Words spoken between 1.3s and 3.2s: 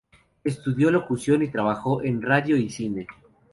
y trabajó en radio y cine.